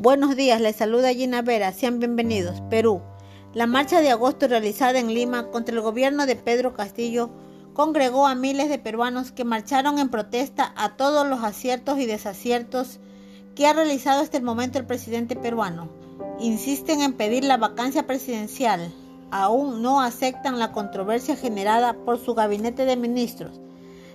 [0.00, 2.60] Buenos días, les saluda Gina Vera, sean bienvenidos.
[2.70, 3.02] Perú.
[3.52, 7.30] La marcha de agosto realizada en Lima contra el gobierno de Pedro Castillo
[7.74, 13.00] congregó a miles de peruanos que marcharon en protesta a todos los aciertos y desaciertos
[13.56, 15.88] que ha realizado hasta el momento el presidente peruano.
[16.38, 18.94] Insisten en pedir la vacancia presidencial.
[19.32, 23.60] Aún no aceptan la controversia generada por su gabinete de ministros.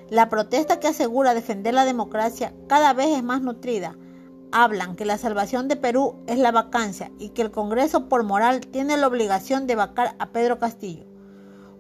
[0.10, 3.98] La protesta que asegura defender la democracia cada vez es más nutrida
[4.54, 8.62] hablan que la salvación de Perú es la vacancia y que el Congreso por moral
[8.62, 11.06] tiene la obligación de vacar a Pedro Castillo.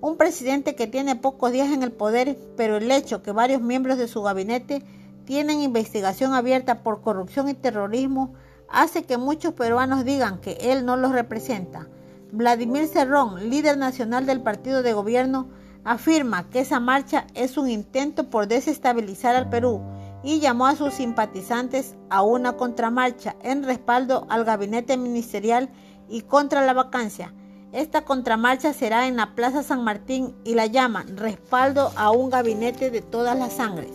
[0.02, 3.99] Un presidente que tiene pocos días en el poder, pero el hecho que varios miembros
[3.99, 4.84] de su gabinete
[5.23, 8.34] tienen investigación abierta por corrupción y terrorismo
[8.68, 11.88] hace que muchos peruanos digan que él no los representa.
[12.32, 15.48] Vladimir Cerrón, líder nacional del partido de gobierno,
[15.84, 19.80] afirma que esa marcha es un intento por desestabilizar al Perú
[20.23, 25.70] y llamó a sus simpatizantes a una contramarcha en respaldo al gabinete ministerial
[26.07, 27.34] y contra la vacancia.
[27.74, 32.90] Esta contramarcha será en la Plaza San Martín y la llaman respaldo a un gabinete
[32.90, 33.91] de todas las sangres.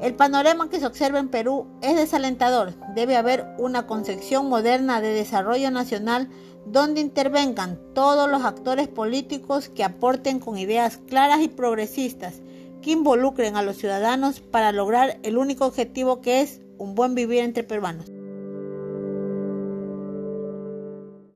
[0.00, 2.74] El panorama que se observa en Perú es desalentador.
[2.94, 6.28] Debe haber una concepción moderna de desarrollo nacional
[6.66, 12.42] donde intervengan todos los actores políticos que aporten con ideas claras y progresistas
[12.82, 17.40] que involucren a los ciudadanos para lograr el único objetivo que es un buen vivir
[17.40, 18.17] entre peruanos.